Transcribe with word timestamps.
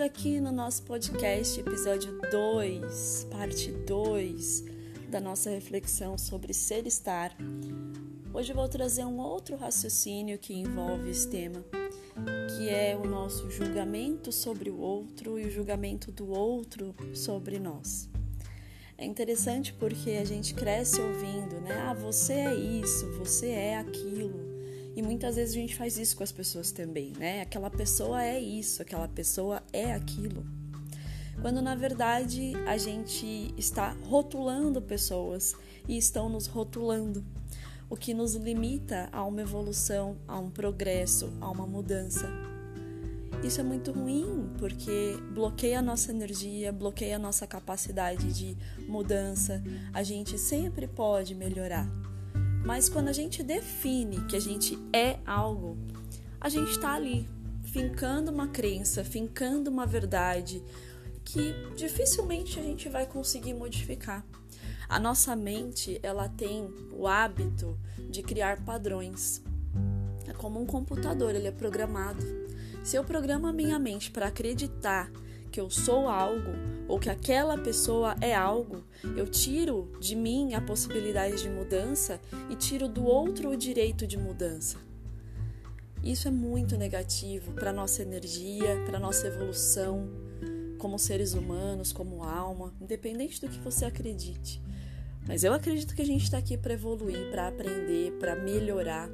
Chegando 0.00 0.02
aqui 0.02 0.40
no 0.40 0.50
nosso 0.50 0.82
podcast, 0.84 1.60
episódio 1.60 2.18
2, 2.30 3.26
parte 3.30 3.70
2 3.70 4.64
da 5.10 5.20
nossa 5.20 5.50
reflexão 5.50 6.16
sobre 6.16 6.54
ser 6.54 6.86
estar. 6.86 7.36
Hoje 8.32 8.50
eu 8.50 8.56
vou 8.56 8.66
trazer 8.66 9.04
um 9.04 9.18
outro 9.18 9.56
raciocínio 9.56 10.38
que 10.38 10.54
envolve 10.54 11.10
esse 11.10 11.28
tema, 11.28 11.62
que 12.56 12.70
é 12.70 12.96
o 12.96 13.06
nosso 13.06 13.50
julgamento 13.50 14.32
sobre 14.32 14.70
o 14.70 14.78
outro 14.78 15.38
e 15.38 15.44
o 15.44 15.50
julgamento 15.50 16.10
do 16.10 16.30
outro 16.30 16.94
sobre 17.12 17.58
nós. 17.58 18.08
É 18.96 19.04
interessante 19.04 19.74
porque 19.74 20.12
a 20.12 20.24
gente 20.24 20.54
cresce 20.54 20.98
ouvindo, 20.98 21.60
né? 21.60 21.74
Ah, 21.74 21.92
você 21.92 22.32
é 22.32 22.54
isso, 22.54 23.06
você 23.18 23.50
é 23.50 23.76
aquilo. 23.76 24.49
E 24.96 25.02
muitas 25.02 25.36
vezes 25.36 25.54
a 25.54 25.58
gente 25.58 25.76
faz 25.76 25.96
isso 25.96 26.16
com 26.16 26.22
as 26.22 26.32
pessoas 26.32 26.72
também, 26.72 27.12
né? 27.18 27.42
Aquela 27.42 27.70
pessoa 27.70 28.22
é 28.22 28.40
isso, 28.40 28.82
aquela 28.82 29.08
pessoa 29.08 29.62
é 29.72 29.92
aquilo. 29.92 30.44
Quando 31.40 31.62
na 31.62 31.74
verdade 31.74 32.52
a 32.66 32.76
gente 32.76 33.54
está 33.56 33.96
rotulando 34.02 34.82
pessoas 34.82 35.54
e 35.88 35.96
estão 35.96 36.28
nos 36.28 36.46
rotulando, 36.46 37.24
o 37.88 37.96
que 37.96 38.12
nos 38.12 38.34
limita 38.34 39.08
a 39.10 39.24
uma 39.24 39.40
evolução, 39.40 40.16
a 40.28 40.38
um 40.38 40.50
progresso, 40.50 41.32
a 41.40 41.50
uma 41.50 41.66
mudança. 41.66 42.28
Isso 43.42 43.58
é 43.58 43.64
muito 43.64 43.90
ruim 43.90 44.50
porque 44.58 45.16
bloqueia 45.32 45.78
a 45.78 45.82
nossa 45.82 46.10
energia, 46.10 46.72
bloqueia 46.72 47.16
a 47.16 47.18
nossa 47.18 47.46
capacidade 47.46 48.32
de 48.32 48.56
mudança. 48.86 49.62
A 49.94 50.02
gente 50.02 50.38
sempre 50.38 50.86
pode 50.86 51.34
melhorar. 51.34 51.88
Mas 52.64 52.88
quando 52.88 53.08
a 53.08 53.12
gente 53.12 53.42
define 53.42 54.20
que 54.26 54.36
a 54.36 54.40
gente 54.40 54.78
é 54.92 55.18
algo, 55.26 55.78
a 56.40 56.48
gente 56.48 56.70
está 56.70 56.94
ali, 56.94 57.28
fincando 57.64 58.30
uma 58.30 58.48
crença, 58.48 59.04
fincando 59.04 59.70
uma 59.70 59.86
verdade 59.86 60.62
que 61.24 61.54
dificilmente 61.76 62.58
a 62.58 62.62
gente 62.62 62.88
vai 62.88 63.06
conseguir 63.06 63.54
modificar. 63.54 64.24
A 64.88 64.98
nossa 64.98 65.36
mente, 65.36 66.00
ela 66.02 66.28
tem 66.28 66.68
o 66.92 67.06
hábito 67.06 67.78
de 68.10 68.22
criar 68.22 68.64
padrões. 68.64 69.42
É 70.26 70.32
como 70.32 70.60
um 70.60 70.66
computador, 70.66 71.34
ele 71.34 71.46
é 71.46 71.52
programado. 71.52 72.24
Se 72.82 72.96
eu 72.96 73.04
programo 73.04 73.46
a 73.46 73.52
minha 73.52 73.78
mente 73.78 74.10
para 74.10 74.26
acreditar 74.26 75.10
que 75.50 75.60
eu 75.60 75.68
sou 75.68 76.08
algo 76.08 76.52
ou 76.88 76.98
que 76.98 77.10
aquela 77.10 77.58
pessoa 77.58 78.16
é 78.20 78.34
algo, 78.34 78.84
eu 79.16 79.26
tiro 79.26 79.92
de 80.00 80.16
mim 80.16 80.54
a 80.54 80.60
possibilidade 80.60 81.42
de 81.42 81.48
mudança 81.48 82.20
e 82.48 82.56
tiro 82.56 82.88
do 82.88 83.04
outro 83.04 83.50
o 83.50 83.56
direito 83.56 84.06
de 84.06 84.16
mudança. 84.16 84.78
Isso 86.02 86.28
é 86.28 86.30
muito 86.30 86.76
negativo 86.78 87.52
para 87.52 87.72
nossa 87.72 88.02
energia, 88.02 88.82
para 88.86 88.98
nossa 88.98 89.26
evolução 89.26 90.08
como 90.78 90.98
seres 90.98 91.34
humanos, 91.34 91.92
como 91.92 92.24
alma, 92.24 92.72
independente 92.80 93.40
do 93.40 93.48
que 93.48 93.58
você 93.58 93.84
acredite. 93.84 94.62
Mas 95.28 95.44
eu 95.44 95.52
acredito 95.52 95.94
que 95.94 96.00
a 96.00 96.06
gente 96.06 96.24
está 96.24 96.38
aqui 96.38 96.56
para 96.56 96.72
evoluir, 96.72 97.30
para 97.30 97.48
aprender, 97.48 98.12
para 98.18 98.34
melhorar. 98.34 99.10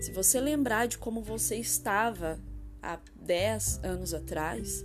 Se 0.00 0.10
você 0.10 0.40
lembrar 0.40 0.88
de 0.88 0.96
como 0.96 1.22
você 1.22 1.56
estava 1.56 2.40
há 2.82 2.98
10 3.14 3.80
anos 3.84 4.14
atrás, 4.14 4.84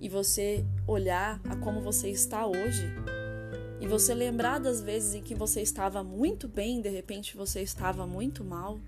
e 0.00 0.08
você 0.08 0.64
olhar 0.86 1.40
a 1.44 1.56
como 1.56 1.80
você 1.80 2.08
está 2.08 2.46
hoje 2.46 2.86
e 3.80 3.86
você 3.86 4.14
lembrar 4.14 4.58
das 4.58 4.80
vezes 4.80 5.14
em 5.14 5.22
que 5.22 5.34
você 5.34 5.60
estava 5.60 6.02
muito 6.02 6.48
bem, 6.48 6.80
de 6.80 6.88
repente 6.88 7.36
você 7.36 7.60
estava 7.60 8.06
muito 8.06 8.44
mal, 8.44 8.80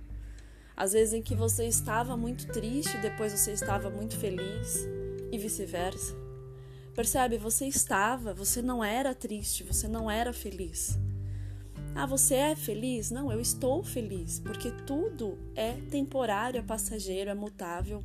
às 0.76 0.92
vezes 0.92 1.14
em 1.14 1.22
que 1.22 1.34
você 1.34 1.66
estava 1.66 2.16
muito 2.16 2.46
triste, 2.48 2.96
depois 2.98 3.32
você 3.32 3.52
estava 3.52 3.88
muito 3.90 4.16
feliz 4.16 4.86
e 5.30 5.38
vice-versa. 5.38 6.14
Percebe? 6.94 7.38
Você 7.38 7.66
estava, 7.66 8.34
você 8.34 8.60
não 8.60 8.84
era 8.84 9.14
triste, 9.14 9.64
você 9.64 9.88
não 9.88 10.10
era 10.10 10.32
feliz. 10.32 10.98
Ah, 11.94 12.06
você 12.06 12.34
é 12.34 12.56
feliz? 12.56 13.10
Não, 13.10 13.30
eu 13.32 13.40
estou 13.40 13.82
feliz, 13.82 14.40
porque 14.40 14.70
tudo 14.86 15.38
é 15.54 15.72
temporário, 15.90 16.58
é 16.58 16.62
passageiro, 16.62 17.30
é 17.30 17.34
mutável. 17.34 18.02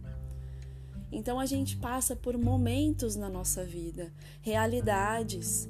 Então 1.11 1.39
a 1.39 1.45
gente 1.45 1.77
passa 1.77 2.15
por 2.15 2.37
momentos 2.37 3.15
na 3.15 3.29
nossa 3.29 3.63
vida, 3.63 4.11
realidades. 4.41 5.69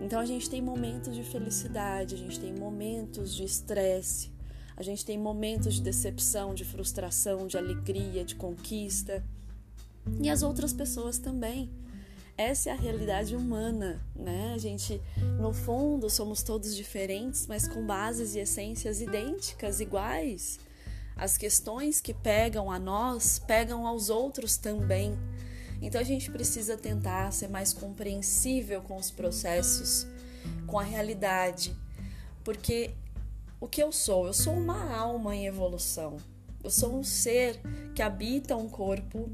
Então 0.00 0.20
a 0.20 0.26
gente 0.26 0.48
tem 0.48 0.62
momentos 0.62 1.14
de 1.14 1.22
felicidade, 1.22 2.14
a 2.14 2.18
gente 2.18 2.38
tem 2.38 2.52
momentos 2.52 3.34
de 3.34 3.44
estresse, 3.44 4.30
a 4.76 4.82
gente 4.82 5.04
tem 5.04 5.18
momentos 5.18 5.74
de 5.74 5.82
decepção, 5.82 6.54
de 6.54 6.64
frustração, 6.64 7.46
de 7.46 7.56
alegria, 7.56 8.24
de 8.24 8.34
conquista. 8.34 9.22
E 10.20 10.28
as 10.28 10.42
outras 10.42 10.72
pessoas 10.72 11.18
também. 11.18 11.70
Essa 12.36 12.70
é 12.70 12.72
a 12.72 12.76
realidade 12.76 13.36
humana, 13.36 14.00
né? 14.16 14.52
A 14.54 14.58
gente, 14.58 15.00
no 15.38 15.52
fundo, 15.52 16.08
somos 16.08 16.42
todos 16.42 16.74
diferentes, 16.74 17.46
mas 17.46 17.68
com 17.68 17.86
bases 17.86 18.34
e 18.34 18.40
essências 18.40 19.00
idênticas, 19.00 19.80
iguais. 19.80 20.58
As 21.16 21.36
questões 21.36 22.00
que 22.00 22.14
pegam 22.14 22.70
a 22.70 22.78
nós 22.78 23.38
pegam 23.38 23.86
aos 23.86 24.10
outros 24.10 24.56
também. 24.56 25.16
Então 25.80 26.00
a 26.00 26.04
gente 26.04 26.30
precisa 26.30 26.76
tentar 26.76 27.32
ser 27.32 27.48
mais 27.48 27.72
compreensível 27.72 28.82
com 28.82 28.96
os 28.96 29.10
processos, 29.10 30.06
com 30.66 30.78
a 30.78 30.82
realidade, 30.82 31.76
porque 32.44 32.90
o 33.60 33.68
que 33.68 33.82
eu 33.82 33.92
sou? 33.92 34.26
Eu 34.26 34.32
sou 34.32 34.54
uma 34.54 34.92
alma 34.92 35.36
em 35.36 35.46
evolução. 35.46 36.16
Eu 36.62 36.70
sou 36.70 36.94
um 36.96 37.02
ser 37.02 37.60
que 37.94 38.02
habita 38.02 38.56
um 38.56 38.68
corpo 38.68 39.28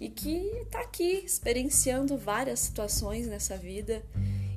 e 0.00 0.08
que 0.08 0.36
está 0.62 0.80
aqui 0.80 1.22
experienciando 1.24 2.16
várias 2.16 2.60
situações 2.60 3.26
nessa 3.26 3.56
vida 3.56 4.04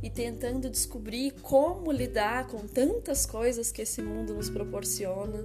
e 0.03 0.09
tentando 0.09 0.69
descobrir 0.69 1.31
como 1.41 1.91
lidar 1.91 2.47
com 2.47 2.67
tantas 2.67 3.25
coisas 3.25 3.71
que 3.71 3.83
esse 3.83 4.01
mundo 4.01 4.33
nos 4.33 4.49
proporciona 4.49 5.43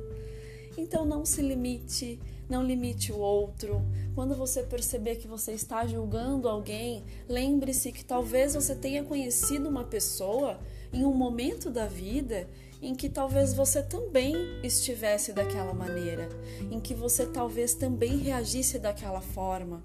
então 0.76 1.04
não 1.04 1.24
se 1.24 1.40
limite, 1.42 2.20
não 2.48 2.62
limite 2.62 3.12
o 3.12 3.18
outro. 3.18 3.82
Quando 4.14 4.34
você 4.34 4.62
perceber 4.62 5.16
que 5.16 5.26
você 5.26 5.52
está 5.52 5.86
julgando 5.86 6.48
alguém, 6.48 7.04
lembre-se 7.28 7.92
que 7.92 8.04
talvez 8.04 8.54
você 8.54 8.74
tenha 8.74 9.02
conhecido 9.02 9.68
uma 9.68 9.84
pessoa 9.84 10.58
em 10.92 11.04
um 11.04 11.12
momento 11.12 11.70
da 11.70 11.86
vida 11.86 12.48
em 12.80 12.94
que 12.94 13.08
talvez 13.08 13.54
você 13.54 13.82
também 13.82 14.34
estivesse 14.62 15.32
daquela 15.32 15.72
maneira, 15.72 16.28
em 16.70 16.78
que 16.78 16.94
você 16.94 17.26
talvez 17.26 17.74
também 17.74 18.18
reagisse 18.18 18.78
daquela 18.78 19.20
forma. 19.20 19.82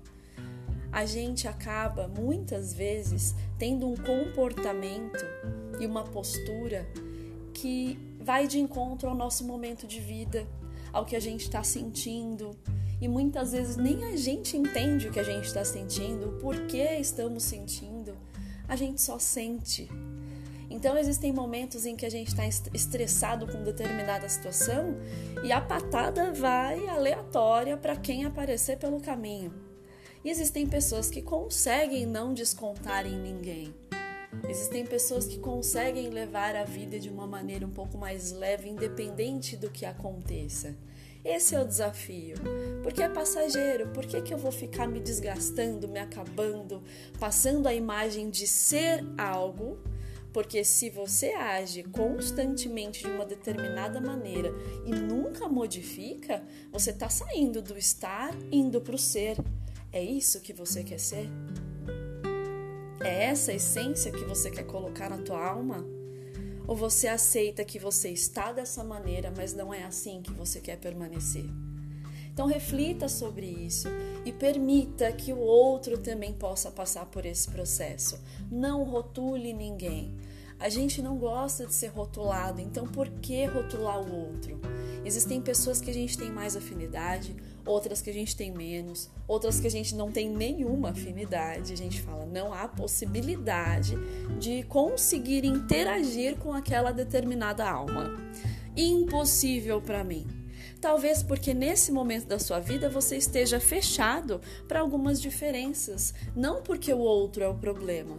A 0.91 1.05
gente 1.05 1.47
acaba 1.47 2.07
muitas 2.07 2.73
vezes 2.73 3.33
tendo 3.57 3.87
um 3.87 3.95
comportamento 3.95 5.25
e 5.79 5.85
uma 5.85 6.03
postura 6.03 6.85
que 7.53 7.97
vai 8.19 8.45
de 8.45 8.59
encontro 8.59 9.09
ao 9.09 9.15
nosso 9.15 9.45
momento 9.45 9.87
de 9.87 9.99
vida 9.99 10.45
ao 10.91 11.05
que 11.05 11.15
a 11.15 11.19
gente 11.19 11.41
está 11.41 11.63
sentindo. 11.63 12.55
E 12.99 13.07
muitas 13.07 13.51
vezes 13.51 13.77
nem 13.77 14.03
a 14.05 14.15
gente 14.15 14.55
entende 14.55 15.07
o 15.07 15.11
que 15.11 15.19
a 15.19 15.23
gente 15.23 15.45
está 15.45 15.65
sentindo, 15.65 16.29
o 16.29 16.39
porquê 16.39 16.97
estamos 16.99 17.43
sentindo. 17.43 18.15
A 18.67 18.75
gente 18.75 19.01
só 19.01 19.17
sente. 19.17 19.89
Então 20.69 20.97
existem 20.97 21.33
momentos 21.33 21.85
em 21.85 21.95
que 21.95 22.05
a 22.05 22.09
gente 22.09 22.29
está 22.29 22.47
estressado 22.73 23.45
com 23.45 23.63
determinada 23.63 24.29
situação 24.29 24.95
e 25.43 25.51
a 25.51 25.59
patada 25.59 26.31
vai 26.31 26.87
aleatória 26.87 27.75
para 27.75 27.95
quem 27.95 28.23
aparecer 28.23 28.77
pelo 28.77 29.01
caminho. 29.01 29.53
E 30.23 30.29
existem 30.29 30.67
pessoas 30.67 31.09
que 31.09 31.21
conseguem 31.21 32.05
não 32.05 32.33
descontar 32.33 33.05
em 33.05 33.19
ninguém. 33.19 33.80
Existem 34.47 34.85
pessoas 34.85 35.25
que 35.25 35.39
conseguem 35.39 36.09
levar 36.09 36.55
a 36.55 36.63
vida 36.63 36.99
de 36.99 37.09
uma 37.09 37.27
maneira 37.27 37.65
um 37.65 37.71
pouco 37.71 37.97
mais 37.97 38.31
leve, 38.31 38.69
independente 38.69 39.55
do 39.55 39.69
que 39.69 39.85
aconteça. 39.85 40.75
Esse 41.23 41.53
é 41.53 41.61
o 41.61 41.67
desafio. 41.67 42.35
Porque 42.81 43.03
é 43.03 43.09
passageiro. 43.09 43.89
Por 43.89 44.05
que, 44.05 44.21
que 44.21 44.33
eu 44.33 44.37
vou 44.37 44.51
ficar 44.51 44.87
me 44.87 44.99
desgastando, 44.99 45.87
me 45.87 45.99
acabando, 45.99 46.81
passando 47.19 47.67
a 47.67 47.73
imagem 47.73 48.29
de 48.29 48.47
ser 48.47 49.03
algo? 49.17 49.77
Porque 50.33 50.63
se 50.63 50.89
você 50.89 51.33
age 51.33 51.83
constantemente 51.83 53.03
de 53.03 53.09
uma 53.09 53.25
determinada 53.25 53.99
maneira 53.99 54.51
e 54.85 54.91
nunca 54.91 55.47
modifica, 55.47 56.41
você 56.71 56.91
está 56.91 57.09
saindo 57.09 57.61
do 57.61 57.77
estar 57.77 58.33
indo 58.51 58.79
para 58.79 58.95
o 58.95 58.99
ser. 58.99 59.37
É 59.91 60.01
isso 60.01 60.39
que 60.39 60.53
você 60.53 60.83
quer 60.83 60.99
ser? 60.99 61.29
É 63.03 63.23
essa 63.23 63.51
a 63.51 63.55
essência 63.55 64.11
que 64.11 64.23
você 64.25 64.51
quer 64.51 64.63
colocar 64.63 65.09
na 65.09 65.17
tua 65.17 65.43
alma? 65.43 65.83
Ou 66.67 66.75
você 66.75 67.07
aceita 67.07 67.65
que 67.65 67.79
você 67.79 68.09
está 68.09 68.51
dessa 68.51 68.83
maneira, 68.83 69.33
mas 69.35 69.55
não 69.55 69.73
é 69.73 69.83
assim 69.83 70.21
que 70.21 70.31
você 70.31 70.61
quer 70.61 70.77
permanecer? 70.77 71.45
Então 72.31 72.45
reflita 72.45 73.09
sobre 73.09 73.47
isso 73.47 73.87
e 74.23 74.31
permita 74.31 75.11
que 75.11 75.33
o 75.33 75.39
outro 75.39 75.97
também 75.97 76.31
possa 76.31 76.69
passar 76.69 77.07
por 77.07 77.25
esse 77.25 77.49
processo. 77.49 78.19
Não 78.51 78.83
rotule 78.83 79.51
ninguém. 79.51 80.15
A 80.59 80.69
gente 80.69 81.01
não 81.01 81.17
gosta 81.17 81.65
de 81.65 81.73
ser 81.73 81.87
rotulado, 81.87 82.61
então 82.61 82.85
por 82.85 83.09
que 83.09 83.45
rotular 83.45 83.99
o 83.99 84.15
outro? 84.27 84.61
Existem 85.03 85.41
pessoas 85.41 85.81
que 85.81 85.89
a 85.89 85.93
gente 85.93 86.15
tem 86.15 86.31
mais 86.31 86.55
afinidade, 86.55 87.35
outras 87.65 88.01
que 88.01 88.09
a 88.09 88.13
gente 88.13 88.35
tem 88.35 88.51
menos, 88.51 89.09
outras 89.27 89.59
que 89.59 89.67
a 89.67 89.71
gente 89.71 89.95
não 89.95 90.11
tem 90.11 90.29
nenhuma 90.29 90.89
afinidade. 90.89 91.73
A 91.73 91.77
gente 91.77 92.01
fala, 92.01 92.25
não 92.25 92.53
há 92.53 92.67
possibilidade 92.67 93.95
de 94.39 94.63
conseguir 94.63 95.45
interagir 95.45 96.37
com 96.37 96.53
aquela 96.53 96.91
determinada 96.91 97.69
alma. 97.69 98.11
Impossível 98.75 99.81
para 99.81 100.03
mim. 100.03 100.25
Talvez 100.79 101.21
porque 101.21 101.53
nesse 101.53 101.91
momento 101.91 102.25
da 102.25 102.39
sua 102.39 102.59
vida 102.59 102.89
você 102.89 103.15
esteja 103.15 103.59
fechado 103.59 104.41
para 104.67 104.79
algumas 104.79 105.21
diferenças, 105.21 106.13
não 106.35 106.63
porque 106.63 106.91
o 106.91 106.99
outro 106.99 107.43
é 107.43 107.47
o 107.47 107.53
problema. 107.53 108.17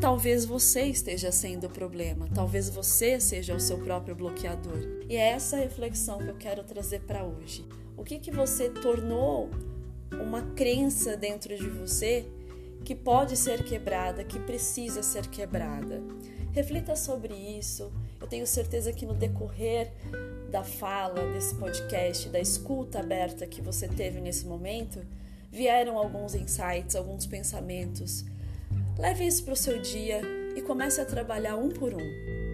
Talvez 0.00 0.44
você 0.44 0.82
esteja 0.82 1.32
sendo 1.32 1.66
o 1.66 1.70
problema, 1.70 2.28
talvez 2.32 2.68
você 2.68 3.18
seja 3.18 3.54
o 3.54 3.60
seu 3.60 3.78
próprio 3.78 4.14
bloqueador. 4.14 4.78
E 5.08 5.16
é 5.16 5.30
essa 5.30 5.56
reflexão 5.56 6.18
que 6.18 6.28
eu 6.28 6.36
quero 6.36 6.62
trazer 6.62 7.00
para 7.00 7.24
hoje. 7.24 7.66
O 7.96 8.04
que 8.04 8.18
que 8.18 8.30
você 8.30 8.68
tornou 8.68 9.50
uma 10.12 10.42
crença 10.54 11.16
dentro 11.16 11.56
de 11.56 11.68
você 11.68 12.26
que 12.84 12.94
pode 12.94 13.36
ser 13.36 13.64
quebrada, 13.64 14.22
que 14.22 14.38
precisa 14.38 15.02
ser 15.02 15.26
quebrada? 15.28 16.02
Reflita 16.52 16.94
sobre 16.94 17.34
isso. 17.34 17.90
Eu 18.20 18.26
tenho 18.26 18.46
certeza 18.46 18.92
que 18.92 19.06
no 19.06 19.14
decorrer 19.14 19.92
da 20.50 20.62
fala, 20.62 21.32
desse 21.32 21.54
podcast, 21.54 22.28
da 22.28 22.38
escuta 22.38 23.00
aberta 23.00 23.46
que 23.46 23.62
você 23.62 23.88
teve 23.88 24.20
nesse 24.20 24.46
momento, 24.46 25.00
vieram 25.50 25.98
alguns 25.98 26.34
insights, 26.34 26.94
alguns 26.94 27.26
pensamentos. 27.26 28.24
Leve 28.98 29.26
isso 29.26 29.42
para 29.44 29.54
o 29.54 29.56
seu 29.56 29.80
dia 29.80 30.20
e 30.54 30.62
comece 30.62 31.00
a 31.00 31.04
trabalhar 31.04 31.56
um 31.56 31.70
por 31.70 31.94
um. 31.94 32.45